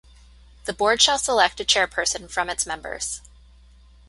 The 0.65 0.73
board 0.73 0.99
shall 0.99 1.19
select 1.19 1.59
a 1.59 1.63
chairperson 1.63 2.27
from 2.31 2.49
its 2.49 2.65
members. 2.65 3.21